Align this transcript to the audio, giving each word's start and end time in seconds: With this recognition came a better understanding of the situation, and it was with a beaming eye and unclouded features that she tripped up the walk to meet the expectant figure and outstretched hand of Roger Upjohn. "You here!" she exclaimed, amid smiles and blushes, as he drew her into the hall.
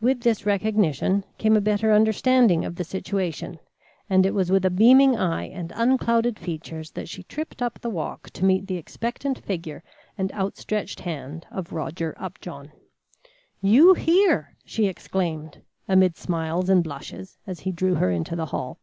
With 0.00 0.22
this 0.22 0.46
recognition 0.46 1.24
came 1.36 1.54
a 1.54 1.60
better 1.60 1.92
understanding 1.92 2.64
of 2.64 2.76
the 2.76 2.84
situation, 2.84 3.58
and 4.08 4.24
it 4.24 4.32
was 4.32 4.50
with 4.50 4.64
a 4.64 4.70
beaming 4.70 5.14
eye 5.14 5.44
and 5.44 5.74
unclouded 5.76 6.38
features 6.38 6.92
that 6.92 7.06
she 7.06 7.22
tripped 7.22 7.60
up 7.60 7.78
the 7.78 7.90
walk 7.90 8.30
to 8.30 8.46
meet 8.46 8.66
the 8.66 8.78
expectant 8.78 9.38
figure 9.44 9.82
and 10.16 10.32
outstretched 10.32 11.00
hand 11.00 11.46
of 11.50 11.74
Roger 11.74 12.14
Upjohn. 12.16 12.72
"You 13.60 13.92
here!" 13.92 14.56
she 14.64 14.86
exclaimed, 14.86 15.60
amid 15.86 16.16
smiles 16.16 16.70
and 16.70 16.82
blushes, 16.82 17.36
as 17.46 17.60
he 17.60 17.70
drew 17.70 17.96
her 17.96 18.10
into 18.10 18.34
the 18.34 18.46
hall. 18.46 18.78